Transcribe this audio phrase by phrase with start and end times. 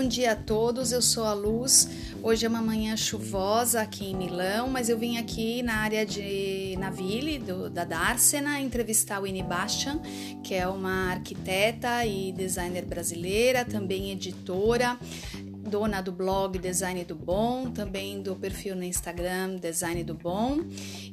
[0.00, 0.92] bom dia a todos.
[0.92, 1.88] Eu sou a Luz.
[2.22, 6.76] Hoje é uma manhã chuvosa aqui em Milão, mas eu vim aqui na área de
[6.78, 9.98] Naville, do, da Darsena, entrevistar Winnie Bastian,
[10.44, 14.96] que é uma arquiteta e designer brasileira, também editora,
[15.68, 20.60] dona do blog Design do Bom, também do perfil no Instagram Design do Bom,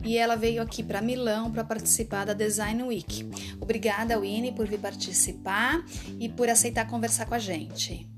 [0.03, 3.27] e ela veio aqui para Milão para participar da Design Week.
[3.59, 5.83] Obrigada, Winnie, por vir participar
[6.19, 8.14] e por aceitar conversar com a gente.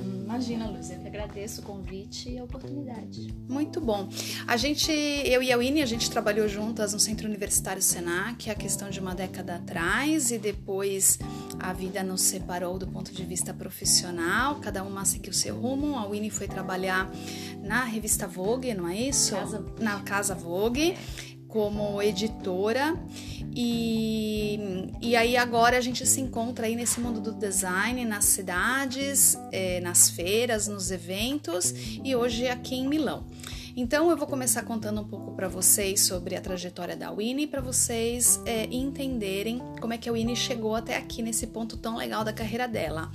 [0.00, 3.32] Imagina, Luz, eu que agradeço o convite e a oportunidade.
[3.48, 4.08] Muito bom.
[4.46, 8.54] A gente, eu e a Winnie, a gente trabalhou juntas no Centro Universitário Senac, a
[8.54, 11.18] questão de uma década atrás, e depois
[11.58, 15.96] a vida nos separou do ponto de vista profissional, cada uma seguiu seu rumo.
[15.96, 17.10] A Winnie foi trabalhar
[17.62, 19.34] na revista Vogue, não é isso?
[19.34, 19.64] Casa...
[19.78, 20.96] Na Casa Vogue,
[21.54, 22.96] como editora.
[23.54, 29.38] E, e aí agora a gente se encontra aí nesse mundo do design, nas cidades,
[29.52, 33.24] é, nas feiras, nos eventos e hoje aqui em Milão.
[33.76, 37.60] Então eu vou começar contando um pouco para vocês sobre a trajetória da Winnie para
[37.60, 42.22] vocês é, entenderem como é que a Winnie chegou até aqui nesse ponto tão legal
[42.22, 43.10] da carreira dela.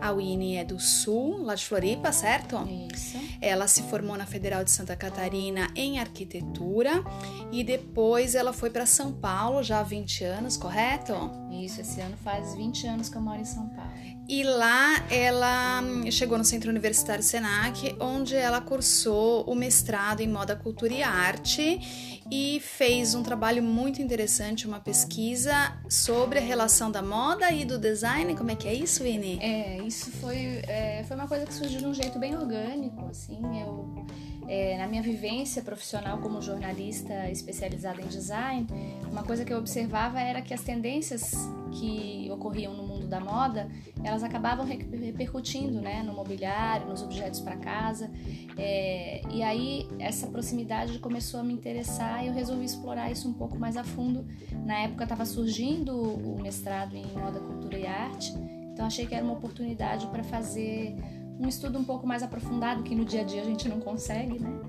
[0.00, 2.56] A Winnie é do Sul, lá de Floripa, certo?
[2.92, 3.16] Isso.
[3.40, 7.04] Ela se formou na Federal de Santa Catarina em arquitetura
[7.52, 11.41] e depois ela foi para São Paulo já há 20 anos, correto?
[11.52, 13.92] Isso, esse ano faz 20 anos que eu moro em São Paulo.
[14.28, 20.56] E lá ela chegou no Centro Universitário Senac, onde ela cursou o mestrado em moda,
[20.56, 25.52] cultura e arte e fez um trabalho muito interessante, uma pesquisa
[25.88, 28.34] sobre a relação da moda e do design.
[28.34, 29.38] Como é que é isso, Vini?
[29.42, 33.38] É, isso foi, é, foi uma coisa que surgiu de um jeito bem orgânico, assim,
[33.60, 34.06] eu
[34.48, 38.66] é, na minha vivência profissional como jornalista especializada em design,
[39.10, 41.32] uma coisa que eu observava era que as tendências
[41.72, 43.68] que ocorriam no mundo da moda,
[44.04, 48.10] elas acabavam repercutindo né, no mobiliário, nos objetos para casa.
[48.56, 53.32] É, e aí essa proximidade começou a me interessar e eu resolvi explorar isso um
[53.32, 54.26] pouco mais a fundo.
[54.64, 58.32] Na época estava surgindo o mestrado em moda, cultura e arte,
[58.72, 60.94] então achei que era uma oportunidade para fazer
[61.38, 64.38] um estudo um pouco mais aprofundado, que no dia a dia a gente não consegue,
[64.38, 64.60] né?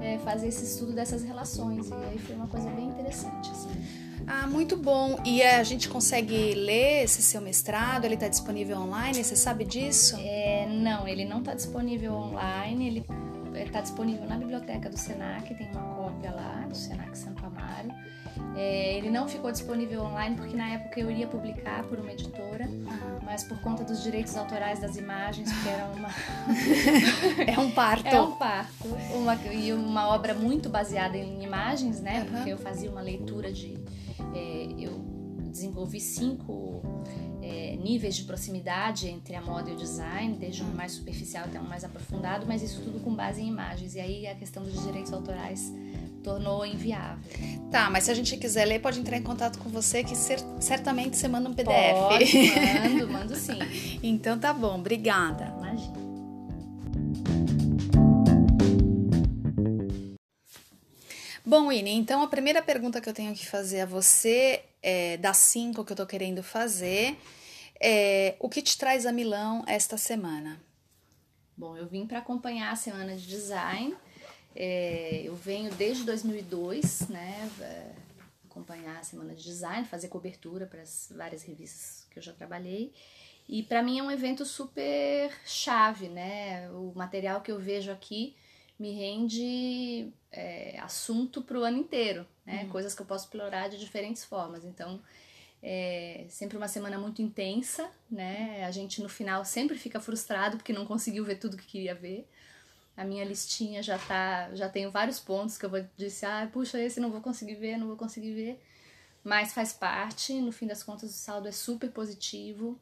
[0.00, 0.14] É.
[0.14, 1.88] É, fazer esse estudo dessas relações.
[1.88, 3.70] E aí foi uma coisa bem interessante, assim.
[4.26, 5.20] Ah, muito bom.
[5.24, 8.04] E a gente consegue ler esse seu mestrado?
[8.04, 9.22] Ele está disponível online?
[9.22, 10.16] Você sabe disso?
[10.18, 12.88] É, não, ele não está disponível online.
[12.88, 13.06] Ele
[13.64, 15.54] está disponível na biblioteca do Senac.
[15.54, 17.90] Tem uma cópia lá do Senac Santo Amaro.
[18.54, 22.68] É, ele não ficou disponível online porque na época eu iria publicar por uma editora,
[23.22, 26.08] mas por conta dos direitos autorais das imagens, que era uma.
[27.46, 28.06] é um parto.
[28.06, 28.88] É um parto.
[29.14, 32.20] Uma, e uma obra muito baseada em imagens, né?
[32.20, 32.26] Uhum.
[32.26, 33.74] Porque eu fazia uma leitura de.
[34.34, 35.05] É, eu
[35.56, 36.82] desenvolvi cinco
[37.42, 41.60] é, níveis de proximidade entre a moda e o design, desde um mais superficial até
[41.60, 43.94] um mais aprofundado, mas isso tudo com base em imagens.
[43.94, 45.72] E aí a questão dos direitos autorais
[46.22, 47.18] tornou inviável.
[47.70, 50.14] Tá, mas se a gente quiser ler, pode entrar em contato com você, que
[50.60, 51.94] certamente você manda um PDF.
[52.08, 53.58] Pode, mando, mando sim.
[54.02, 55.54] então tá bom, obrigada.
[55.58, 56.05] Imagina.
[61.58, 65.38] Bom, Ine, então a primeira pergunta que eu tenho que fazer a você, é, das
[65.38, 67.16] cinco que eu tô querendo fazer,
[67.80, 70.60] é o que te traz a Milão esta semana?
[71.56, 73.96] Bom, eu vim para acompanhar a semana de design
[74.54, 77.90] é, eu venho desde 2002, né, é,
[78.48, 82.92] acompanhar a semana de design, fazer cobertura para as várias revistas que eu já trabalhei.
[83.46, 86.68] E para mim é um evento super chave, né?
[86.70, 88.34] O material que eu vejo aqui
[88.78, 92.64] me rende é, assunto para o ano inteiro, né?
[92.64, 92.68] Uhum.
[92.70, 94.64] Coisas que eu posso explorar de diferentes formas.
[94.64, 95.00] Então,
[95.62, 98.64] é sempre uma semana muito intensa, né?
[98.64, 102.28] A gente no final sempre fica frustrado porque não conseguiu ver tudo que queria ver
[102.96, 106.80] a minha listinha já tá, já tenho vários pontos que eu vou dizer, ah, puxa,
[106.80, 108.62] esse não vou conseguir ver, não vou conseguir ver,
[109.22, 112.80] mas faz parte, no fim das contas o saldo é super positivo,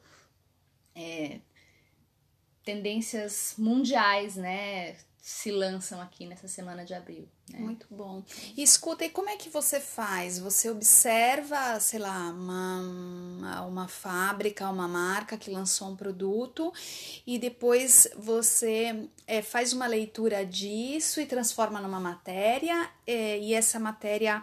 [0.94, 1.40] é,
[2.64, 7.26] tendências mundiais, né, se lançam aqui nessa semana de abril.
[7.48, 7.58] Né?
[7.58, 8.22] Muito bom.
[8.54, 10.38] E escuta, e como é que você faz?
[10.38, 16.70] Você observa, sei lá, uma, uma fábrica, uma marca que lançou um produto
[17.26, 23.80] e depois você é, faz uma leitura disso e transforma numa matéria é, e essa
[23.80, 24.42] matéria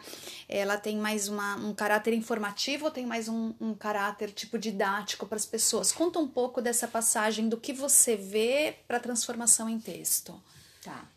[0.50, 5.28] ela tem mais uma, um caráter informativo ou tem mais um, um caráter tipo didático
[5.28, 5.92] para as pessoas?
[5.92, 10.42] Conta um pouco dessa passagem do que você vê para transformação em texto.
[10.84, 11.08] Tá.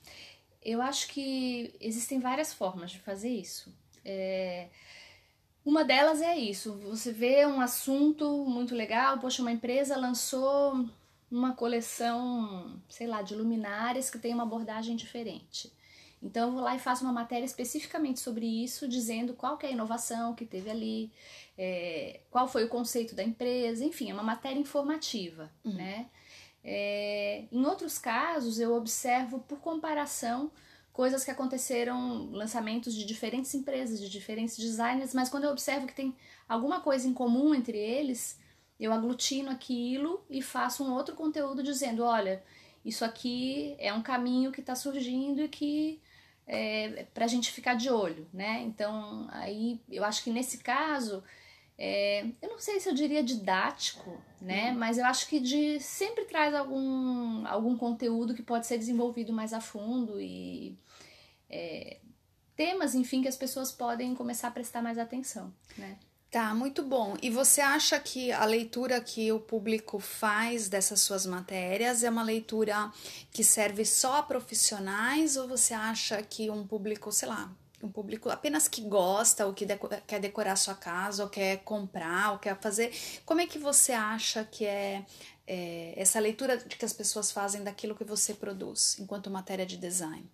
[0.62, 3.74] Eu acho que existem várias formas de fazer isso.
[4.04, 4.68] É...
[5.64, 10.88] Uma delas é isso: você vê um assunto muito legal, poxa, uma empresa lançou
[11.30, 15.72] uma coleção, sei lá, de luminárias que tem uma abordagem diferente.
[16.22, 19.68] Então eu vou lá e faço uma matéria especificamente sobre isso, dizendo qual que é
[19.68, 21.12] a inovação que teve ali,
[21.58, 25.74] é, qual foi o conceito da empresa, enfim, é uma matéria informativa, uhum.
[25.74, 26.06] né?
[26.64, 30.50] É, em outros casos, eu observo por comparação
[30.92, 35.94] coisas que aconteceram, lançamentos de diferentes empresas, de diferentes designers, mas quando eu observo que
[35.94, 36.16] tem
[36.48, 38.38] alguma coisa em comum entre eles,
[38.78, 42.42] eu aglutino aquilo e faço um outro conteúdo dizendo: olha,
[42.84, 46.00] isso aqui é um caminho que está surgindo e que
[46.46, 48.62] é, para a gente ficar de olho, né?
[48.62, 51.24] Então, aí eu acho que nesse caso,
[51.76, 54.70] é, eu não sei se eu diria didático, né?
[54.70, 54.78] Uhum.
[54.78, 59.52] Mas eu acho que de sempre traz algum, algum conteúdo que pode ser desenvolvido mais
[59.52, 60.78] a fundo e
[61.50, 61.98] é,
[62.56, 65.98] temas, enfim, que as pessoas podem começar a prestar mais atenção, né?
[66.30, 67.16] Tá, muito bom.
[67.22, 72.24] E você acha que a leitura que o público faz dessas suas matérias é uma
[72.24, 72.92] leitura
[73.30, 77.52] que serve só a profissionais ou você acha que um público, sei lá,
[77.84, 82.32] um público apenas que gosta ou que deco quer decorar sua casa ou quer comprar
[82.32, 82.92] ou quer fazer,
[83.24, 85.04] como é que você acha que é,
[85.46, 90.26] é essa leitura que as pessoas fazem daquilo que você produz enquanto matéria de design?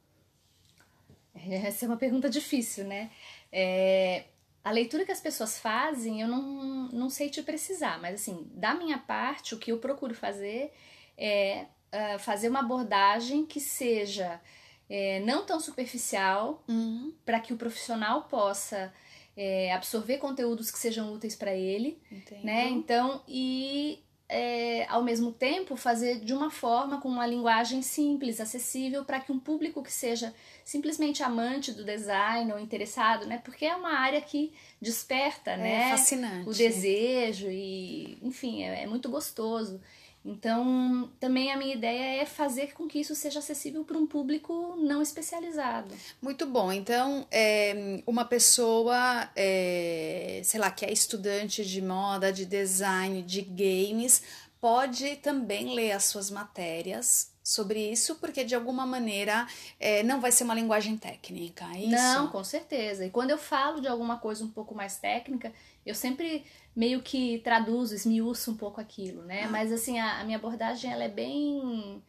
[1.65, 3.11] Essa é uma pergunta difícil, né?
[3.53, 4.25] É,
[4.63, 8.75] a leitura que as pessoas fazem, eu não, não sei te precisar, mas assim, da
[8.75, 10.73] minha parte, o que eu procuro fazer
[11.17, 14.41] é uh, fazer uma abordagem que seja
[14.91, 17.15] é, não tão superficial, uhum.
[17.25, 18.93] para que o profissional possa
[19.37, 22.45] é, absorver conteúdos que sejam úteis para ele, Entendo.
[22.45, 22.69] né?
[22.69, 29.05] Então, e é, ao mesmo tempo fazer de uma forma com uma linguagem simples, acessível,
[29.05, 30.35] para que um público que seja
[30.65, 33.41] simplesmente amante do design ou interessado, né?
[33.45, 35.91] Porque é uma área que desperta, é né?
[35.91, 36.49] Fascinante.
[36.49, 39.81] O desejo e, enfim, é, é muito gostoso.
[40.25, 44.77] Então, também a minha ideia é fazer com que isso seja acessível para um público
[44.77, 45.95] não especializado.
[46.21, 46.71] Muito bom.
[46.71, 53.41] Então, é, uma pessoa, é, sei lá, que é estudante de moda, de design, de
[53.41, 54.23] games,
[54.61, 59.47] pode também ler as suas matérias sobre isso, porque de alguma maneira
[59.79, 61.91] é, não vai ser uma linguagem técnica, é isso?
[61.91, 63.05] Não, com certeza.
[63.05, 65.53] E quando eu falo de alguma coisa um pouco mais técnica,
[65.85, 66.45] eu sempre
[66.75, 69.45] meio que traduzo, esmiuço um pouco aquilo, né?
[69.45, 69.49] Ah.
[69.49, 72.03] Mas assim, a, a, minha abordagem ela é bem.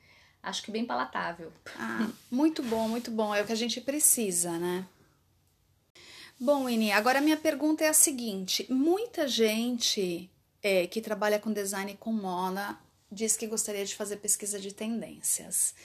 [0.43, 1.51] Acho que bem palatável.
[1.77, 3.33] Ah, muito bom, muito bom.
[3.33, 4.85] É o que a gente precisa, né?
[6.39, 10.29] Bom, Ini, agora a minha pergunta é a seguinte: muita gente
[10.61, 12.77] é, que trabalha com design com moda
[13.11, 15.75] diz que gostaria de fazer pesquisa de tendências.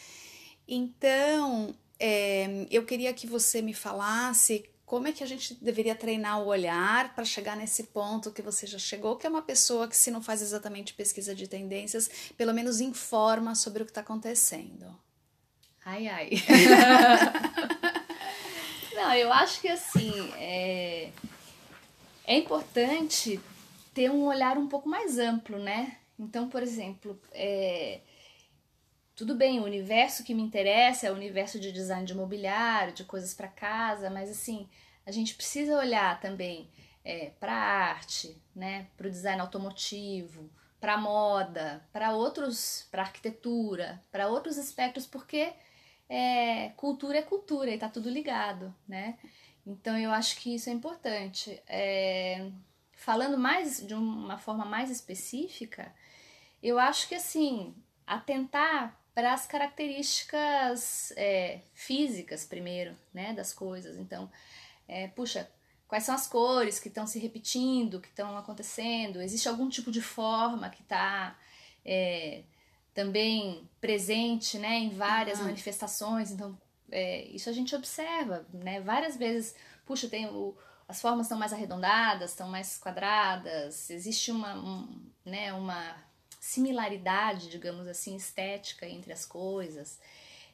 [0.69, 6.41] Então, é, eu queria que você me falasse como é que a gente deveria treinar
[6.41, 9.97] o olhar para chegar nesse ponto que você já chegou, que é uma pessoa que,
[9.97, 14.87] se não faz exatamente pesquisa de tendências, pelo menos informa sobre o que está acontecendo?
[15.85, 16.31] Ai, ai.
[18.95, 21.11] não, eu acho que assim é,
[22.25, 23.41] é importante
[23.93, 25.97] ter um olhar um pouco mais amplo, né?
[26.19, 28.01] Então, por exemplo, é,
[29.15, 33.05] tudo bem, o universo que me interessa é o universo de design de mobiliário, de
[33.05, 34.69] coisas para casa, mas assim,
[35.07, 36.69] a gente precisa olhar também
[37.05, 44.29] é, para arte, né, para o design automotivo, para moda, para outros, para arquitetura, para
[44.29, 45.53] outros aspectos, porque
[46.09, 49.19] é, cultura é cultura e tá tudo ligado, né?
[49.67, 51.61] Então eu acho que isso é importante.
[51.67, 52.51] É,
[52.97, 55.95] falando mais de uma forma mais específica,
[56.63, 57.75] eu acho que assim
[58.07, 63.97] atentar para as características é, físicas primeiro, né, das coisas.
[63.97, 64.31] Então,
[64.89, 65.49] é, puxa,
[65.87, 69.23] quais são as cores que estão se repetindo, que estão acontecendo?
[69.23, 71.39] Existe algum tipo de forma que está
[71.85, 72.43] é,
[72.95, 75.47] também presente, né, em várias uhum.
[75.47, 76.31] manifestações?
[76.31, 76.59] Então,
[76.91, 79.55] é, isso a gente observa, né, várias vezes.
[79.87, 80.55] Puxa, tem o,
[80.89, 83.91] as formas estão mais arredondadas, estão mais quadradas.
[83.91, 85.97] Existe uma, um, né, uma
[86.41, 89.99] similaridade, digamos assim, estética entre as coisas.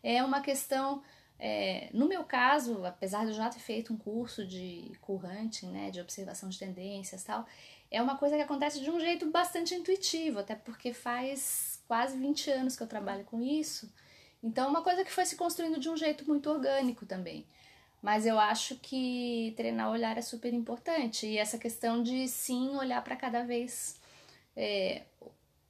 [0.03, 1.03] É uma questão,
[1.39, 5.91] é, no meu caso, apesar de eu já ter feito um curso de currante, né,
[5.91, 7.47] de observação de tendências tal,
[7.91, 12.51] é uma coisa que acontece de um jeito bastante intuitivo, até porque faz quase 20
[12.51, 13.93] anos que eu trabalho com isso.
[14.43, 17.47] Então, é uma coisa que foi se construindo de um jeito muito orgânico também.
[18.03, 21.25] Mas eu acho que treinar o olhar é super importante.
[21.25, 23.97] E essa questão de sim olhar para cada vez
[24.57, 25.03] é,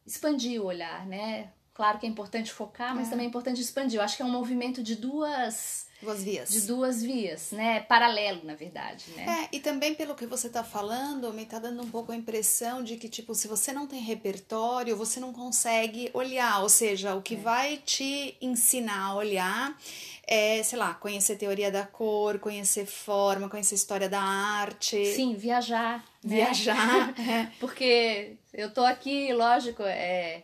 [0.07, 1.51] expandir o olhar, né?
[1.75, 3.11] Claro que é importante focar, mas é.
[3.11, 3.99] também é importante expandir.
[3.99, 6.51] Eu acho que é um movimento de duas Duas vias.
[6.51, 7.79] De duas vias, né?
[7.79, 9.49] Paralelo, na verdade, né?
[9.53, 12.83] É, e também pelo que você tá falando, me tá dando um pouco a impressão
[12.83, 16.61] de que, tipo, se você não tem repertório, você não consegue olhar.
[16.61, 17.39] Ou seja, o que é.
[17.39, 19.79] vai te ensinar a olhar
[20.35, 25.05] é, sei lá, conhecer teoria da cor, conhecer forma, conhecer história da arte.
[25.05, 25.99] Sim, viajar.
[26.25, 26.37] Né?
[26.37, 27.15] Viajar.
[27.21, 27.53] é.
[27.61, 30.43] Porque eu tô aqui, lógico, é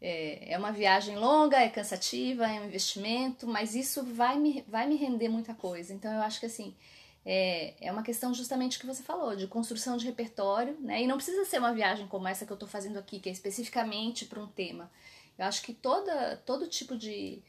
[0.00, 4.88] é, é uma viagem longa, é cansativa, é um investimento, mas isso vai me, vai
[4.88, 5.94] me render muita coisa.
[5.94, 6.74] Então eu acho que assim.
[7.30, 11.02] É, é uma questão justamente que você falou, de construção de repertório, né?
[11.02, 13.32] E não precisa ser uma viagem como essa que eu estou fazendo aqui, que é
[13.32, 14.90] especificamente para um tema.
[15.38, 17.42] Eu acho que toda, todo tipo de,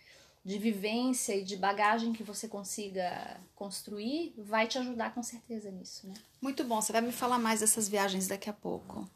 [0.50, 6.08] de vivência e de bagagem que você consiga construir vai te ajudar com certeza nisso,
[6.08, 6.16] né?
[6.42, 9.08] Muito bom, você vai me falar mais dessas viagens daqui a pouco.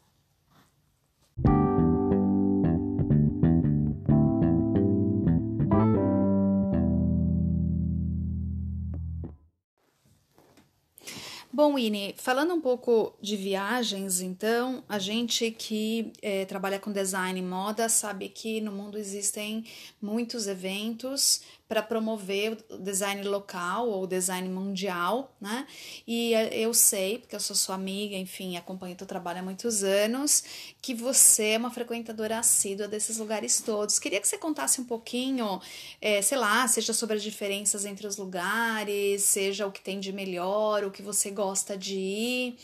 [11.56, 17.38] Bom, Ine, falando um pouco de viagens, então, a gente que é, trabalha com design
[17.38, 19.64] e moda sabe que no mundo existem
[20.02, 21.42] muitos eventos
[21.74, 25.66] para promover o design local ou design mundial, né?
[26.06, 29.82] E eh, eu sei, porque eu sou sua amiga, enfim, acompanho teu trabalho há muitos
[29.82, 30.44] anos,
[30.80, 33.98] que você é uma frequentadora assídua desses lugares todos.
[33.98, 35.60] Queria que você contasse um pouquinho,
[36.00, 40.12] é, sei lá, seja sobre as diferenças entre os lugares, seja o que tem de
[40.12, 42.56] melhor, o que você gosta de ir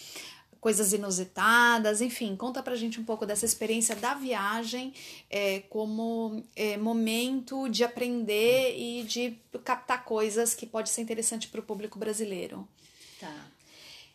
[0.61, 4.93] coisas inusitadas, enfim, conta pra gente um pouco dessa experiência da viagem
[5.31, 11.61] é, como é, momento de aprender e de captar coisas que pode ser interessante para
[11.61, 12.69] o público brasileiro.
[13.19, 13.47] Tá.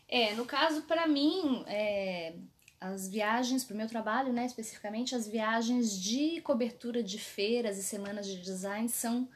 [0.08, 2.36] É, no caso, para mim, é,
[2.80, 7.84] as viagens, para o meu trabalho, né, especificamente, as viagens de cobertura de feiras e
[7.84, 9.28] semanas de design são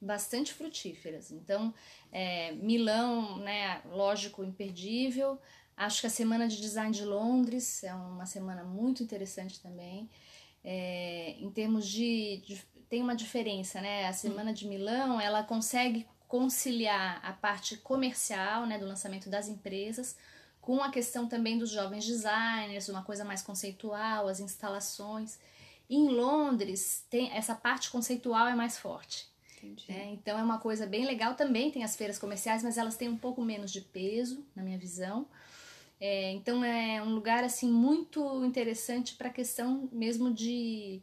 [0.00, 1.30] bastante frutíferas.
[1.30, 1.72] Então,
[2.10, 5.40] é, Milão, né, lógico, imperdível.
[5.76, 10.08] Acho que a Semana de Design de Londres é uma semana muito interessante também.
[10.64, 14.06] É, em termos de, de, Tem uma diferença, né?
[14.06, 20.16] A Semana de Milão ela consegue conciliar a parte comercial, né, do lançamento das empresas,
[20.60, 25.38] com a questão também dos jovens designers, uma coisa mais conceitual, as instalações.
[25.88, 29.28] Em Londres, tem essa parte conceitual é mais forte.
[29.88, 31.34] É, então é uma coisa bem legal.
[31.34, 34.78] Também tem as feiras comerciais, mas elas têm um pouco menos de peso, na minha
[34.78, 35.26] visão.
[36.00, 41.02] É, então é um lugar assim muito interessante para a questão mesmo de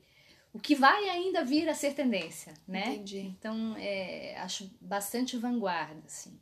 [0.54, 2.94] o que vai ainda vir a ser tendência, né?
[2.94, 3.20] Entendi.
[3.20, 6.40] Então é, acho bastante vanguarda, assim.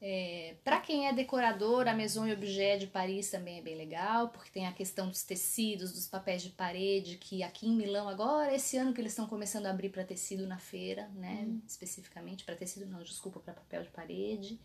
[0.00, 4.50] É, para quem é decorador, a Maison Objet de Paris também é bem legal, porque
[4.50, 8.76] tem a questão dos tecidos, dos papéis de parede, que aqui em Milão agora, esse
[8.76, 11.44] ano que eles estão começando a abrir para tecido na feira, né?
[11.46, 11.62] Uhum.
[11.66, 14.60] Especificamente para tecido, não, desculpa, para papel de parede.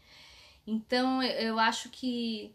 [0.67, 2.53] Então eu acho que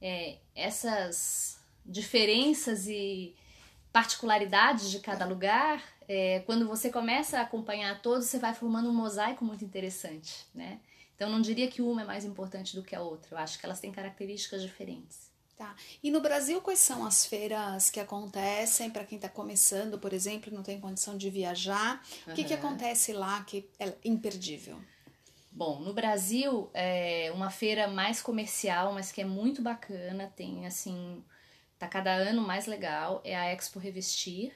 [0.00, 3.34] é, essas diferenças e
[3.92, 8.94] particularidades de cada lugar, é, quando você começa a acompanhar todos, você vai formando um
[8.94, 10.80] mosaico muito interessante, né?
[11.14, 13.34] Então, não diria que uma é mais importante do que a outra.
[13.34, 15.28] Eu acho que elas têm características diferentes.
[15.56, 15.74] Tá.
[16.00, 20.54] E no Brasil, quais são as feiras que acontecem para quem está começando, por exemplo,
[20.54, 22.00] não tem condição de viajar?
[22.28, 24.80] O que, que acontece lá que é imperdível?
[25.50, 31.24] Bom, no Brasil é uma feira mais comercial, mas que é muito bacana, tem assim,
[31.78, 34.54] tá cada ano mais legal, é a Expo Revestir.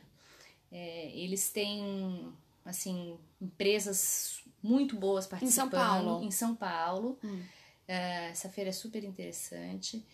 [0.71, 2.33] É, eles têm
[2.65, 6.25] assim empresas muito boas participando em São Paulo.
[6.25, 7.19] Em São Paulo.
[7.25, 7.43] Hum.
[7.87, 10.05] É, essa feira é super interessante.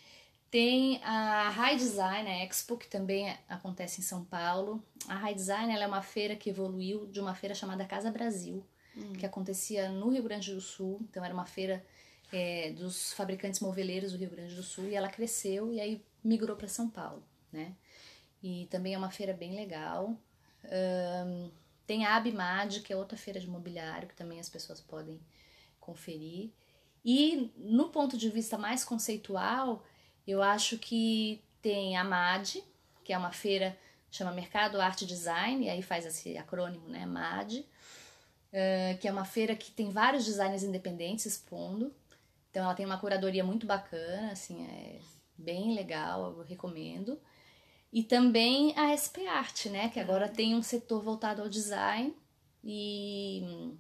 [0.51, 4.83] Tem a High Design a Expo, que também acontece em São Paulo.
[5.07, 8.65] A High Design é uma feira que evoluiu de uma feira chamada Casa Brasil,
[8.99, 9.13] hum.
[9.15, 11.01] que acontecia no Rio Grande do Sul.
[11.09, 11.85] Então era uma feira
[12.33, 16.57] é, dos fabricantes moveleiros do Rio Grande do Sul e ela cresceu e aí migrou
[16.57, 17.75] para São Paulo, né?
[18.43, 20.17] E também é uma feira bem legal.
[20.65, 21.51] Um,
[21.87, 25.19] tem a Abimad, que é outra feira de mobiliário que também as pessoas podem
[25.81, 26.51] conferir.
[27.05, 29.83] E no ponto de vista mais conceitual,
[30.27, 32.63] eu acho que tem a MAD,
[33.03, 33.77] que é uma feira
[34.11, 37.65] chama Mercado Arte Design, e aí faz esse acrônimo, né, MAD,
[38.53, 41.95] uh, que é uma feira que tem vários designers independentes expondo.
[42.51, 45.01] Então ela tem uma curadoria muito bacana, assim, é
[45.37, 47.21] bem legal, eu recomendo.
[47.93, 52.15] E também a SP Art, né, que agora tem um setor voltado ao design
[52.63, 53.75] e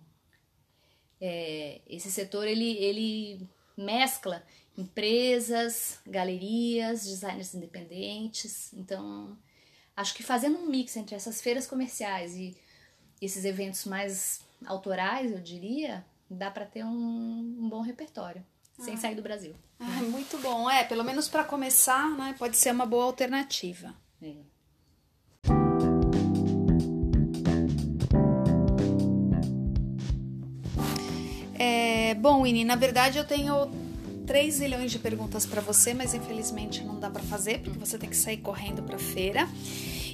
[1.20, 3.46] é, esse setor ele, ele
[3.76, 4.42] mescla
[4.76, 8.72] empresas, galerias, designers independentes.
[8.72, 9.36] Então,
[9.96, 12.56] acho que fazendo um mix entre essas feiras comerciais e
[13.20, 18.44] esses eventos mais autorais, eu diria, dá para ter um, um, bom repertório.
[18.78, 18.96] Sem ah.
[18.96, 19.54] sair do Brasil.
[19.80, 20.70] Ah, muito bom.
[20.70, 22.34] É, pelo menos para começar, né?
[22.38, 23.92] Pode ser uma boa alternativa.
[24.22, 24.34] É.
[31.58, 33.68] É, bom, Winnie, na verdade eu tenho
[34.26, 38.08] 3 milhões de perguntas para você, mas infelizmente não dá para fazer porque você tem
[38.08, 39.48] que sair correndo para feira.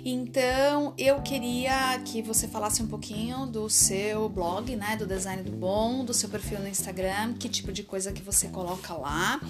[0.06, 5.50] Então, eu queria que você falasse um pouquinho do seu blog, né, do Design do
[5.50, 9.40] Bom, do seu perfil no Instagram, que tipo de coisa que você coloca lá.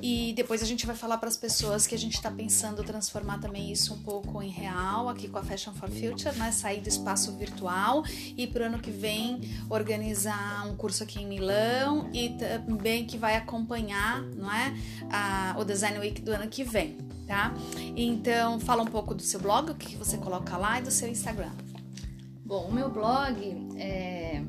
[0.00, 3.38] E depois a gente vai falar para as pessoas que a gente está pensando transformar
[3.38, 6.88] também isso um pouco em real aqui com a Fashion for Future, né, sair do
[6.88, 8.02] espaço virtual
[8.34, 13.18] e para o ano que vem organizar um curso aqui em Milão e também que
[13.18, 14.74] vai acompanhar, não é,
[15.10, 16.96] a, o Design Week do ano que vem
[17.32, 17.54] tá?
[17.96, 21.08] Então, fala um pouco do seu blog, o que você coloca lá e do seu
[21.08, 21.50] Instagram.
[22.44, 23.34] Bom, o meu blog,
[23.78, 24.42] é,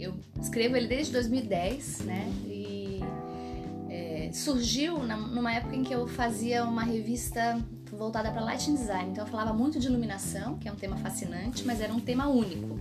[0.00, 2.28] eu escrevo ele desde 2010, né?
[2.44, 2.98] E
[3.88, 9.10] é, surgiu numa época em que eu fazia uma revista voltada para lighting design.
[9.12, 12.26] Então, eu falava muito de iluminação, que é um tema fascinante, mas era um tema
[12.26, 12.80] único.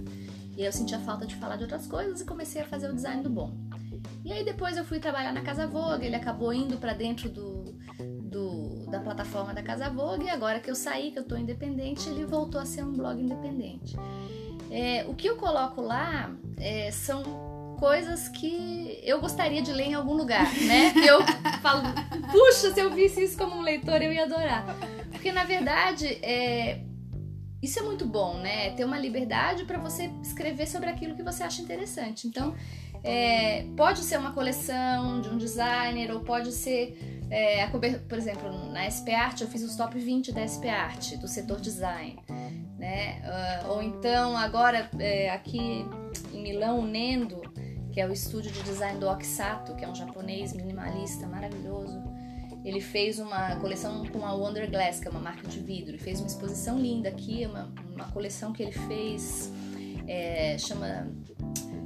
[0.57, 2.95] E aí eu sentia falta de falar de outras coisas e comecei a fazer o
[2.95, 3.51] design do bom.
[4.25, 7.52] E aí depois eu fui trabalhar na Casa Vogue, ele acabou indo para dentro do,
[8.33, 12.09] do, da plataforma da Casa Vogue e agora que eu saí, que eu tô independente,
[12.09, 13.95] ele voltou a ser um blog independente.
[14.71, 17.23] É, o que eu coloco lá é, são
[17.79, 20.93] coisas que eu gostaria de ler em algum lugar, né?
[21.05, 21.21] Eu
[21.61, 21.83] falo,
[22.31, 24.65] puxa, se eu visse isso como um leitor, eu ia adorar.
[25.11, 26.79] Porque na verdade, é,
[27.61, 28.71] isso é muito bom, né?
[28.71, 32.27] Ter uma liberdade para você escrever sobre aquilo que você acha interessante.
[32.27, 32.55] Então,
[33.03, 36.97] é, pode ser uma coleção de um designer, ou pode ser,
[37.29, 41.15] é, a por exemplo, na SP Art eu fiz os top 20 da SP Art,
[41.17, 42.17] do setor design.
[42.77, 43.21] Né?
[43.23, 45.85] Uh, ou então, agora é, aqui
[46.33, 47.41] em Milão, o Nendo,
[47.91, 52.01] que é o estúdio de design do Okisato, que é um japonês minimalista maravilhoso.
[52.65, 55.99] Ele fez uma coleção com a Wonder Glass, que é uma marca de vidro, e
[55.99, 59.51] fez uma exposição linda aqui, uma, uma coleção que ele fez,
[60.07, 61.07] é, chama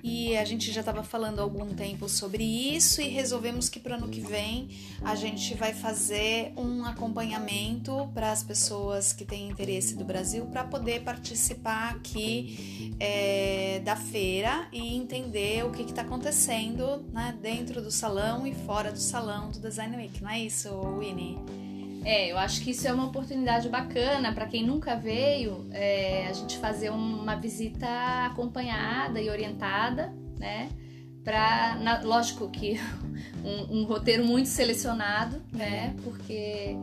[0.02, 3.96] e a gente já estava falando há algum tempo sobre isso e resolvemos que para
[3.96, 4.70] ano que vem
[5.04, 10.64] a gente vai fazer um acompanhamento para as pessoas que têm interesse do Brasil para
[10.64, 17.90] poder participar aqui é, da feira e entender o que está acontecendo né, dentro do
[17.90, 21.38] salão e fora do salão do Design Week, não é isso, Winnie?
[22.04, 26.32] É, eu acho que isso é uma oportunidade bacana para quem nunca veio, é, a
[26.32, 27.86] gente fazer uma visita
[28.26, 30.68] acompanhada e orientada, né?
[31.22, 32.80] Pra, na, lógico que
[33.44, 35.94] um, um, roteiro muito selecionado, né?
[36.02, 36.76] Porque,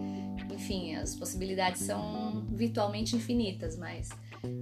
[0.53, 4.09] enfim, as possibilidades são virtualmente infinitas, mas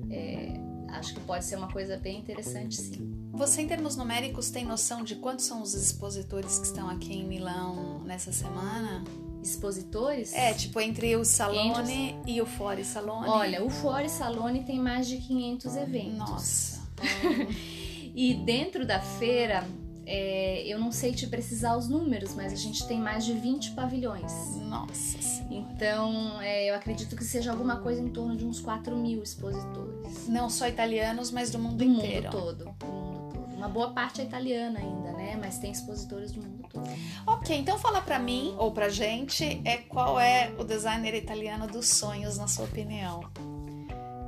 [0.10, 0.54] é,
[0.90, 3.17] acho que pode ser uma coisa bem interessante, sim.
[3.38, 7.24] Você, em termos numéricos, tem noção de quantos são os expositores que estão aqui em
[7.24, 9.04] Milão nessa semana?
[9.44, 10.34] Expositores?
[10.34, 12.24] É, tipo, entre o Salone 500...
[12.26, 13.30] e o Fore Salone.
[13.30, 16.18] Olha, o Fore Salone tem mais de 500 eventos.
[16.18, 16.82] Nossa!
[18.16, 19.64] e dentro da feira,
[20.04, 23.72] é, eu não sei te precisar os números, mas a gente tem mais de 20
[23.72, 24.56] pavilhões.
[24.56, 25.38] Nossa senhora.
[25.52, 30.28] Então, é, eu acredito que seja alguma coisa em torno de uns 4 mil expositores.
[30.28, 32.24] Não só italianos, mas do mundo do inteiro.
[32.24, 33.27] Mundo todo, do mundo todo.
[33.58, 35.36] Uma boa parte é italiana ainda, né?
[35.36, 36.88] Mas tem expositores do mundo todo.
[37.26, 41.88] Ok, então fala para mim ou pra gente é qual é o designer italiano dos
[41.88, 43.22] sonhos na sua opinião.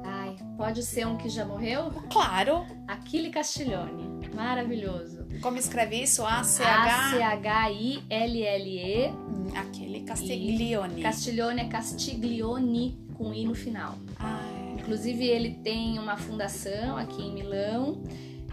[0.03, 1.91] Ai, pode ser um que já morreu?
[2.11, 2.65] Claro.
[2.87, 5.27] Achille Castiglione, maravilhoso.
[5.43, 6.25] Como escreve isso?
[6.25, 9.09] A C H C H I L L E.
[9.09, 11.03] Hum, aquele Castiglione.
[11.03, 13.95] Castiglione é Castiglione com i no final.
[14.19, 14.81] É.
[14.81, 18.01] Inclusive ele tem uma fundação aqui em Milão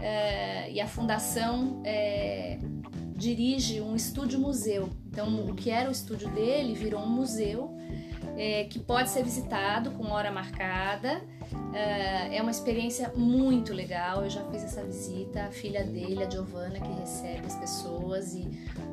[0.01, 2.59] é, e a fundação é,
[3.15, 4.89] dirige um estúdio museu.
[5.07, 7.75] Então o que era o estúdio dele virou um museu
[8.37, 11.21] é, que pode ser visitado com hora marcada.
[11.73, 14.23] É, é uma experiência muito legal.
[14.23, 15.45] Eu já fiz essa visita.
[15.45, 18.47] A filha dele, a Giovanna, que recebe as pessoas e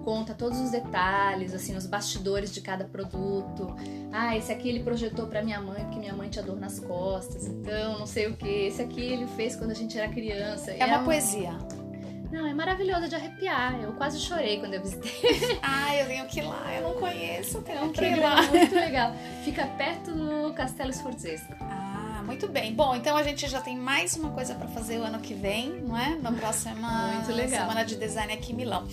[0.05, 3.75] conta todos os detalhes, assim, os bastidores de cada produto.
[4.13, 7.47] Ah, esse aqui ele projetou para minha mãe porque minha mãe tinha dor nas costas.
[7.47, 8.67] Então, não sei o que.
[8.67, 10.71] Esse aqui ele fez quando a gente era criança.
[10.71, 11.05] É, é uma um...
[11.05, 11.57] poesia.
[12.35, 13.81] Não, é maravilhoso de arrepiar.
[13.81, 15.13] Eu quase chorei quando eu visitei.
[15.63, 16.75] Ah, eu tenho que ir lá.
[16.75, 18.43] Eu não conheço, tenho é um que ir lá.
[18.43, 19.13] muito legal.
[19.45, 21.55] Fica perto do Castelo Sforzesco.
[22.25, 22.75] Muito bem.
[22.75, 25.83] Bom, então a gente já tem mais uma coisa para fazer o ano que vem,
[25.83, 26.17] não é?
[26.17, 28.87] Na próxima semana de design aqui em Milão.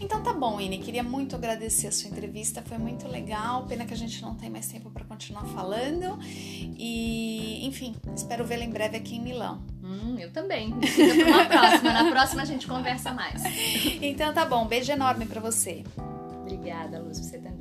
[0.00, 0.78] Então tá bom, Ine.
[0.78, 2.62] Queria muito agradecer a sua entrevista.
[2.62, 3.64] Foi muito legal.
[3.66, 6.18] Pena que a gente não tem mais tempo para continuar falando.
[6.22, 9.62] E, enfim, espero vê-la em breve aqui em Milão.
[9.82, 10.72] Hum, eu também.
[10.82, 11.92] Fica pra uma próxima.
[11.92, 13.42] Na próxima a gente conversa mais.
[14.00, 14.64] Então tá bom.
[14.66, 15.82] Beijo enorme para você.
[16.42, 17.55] Obrigada, Luz, você também.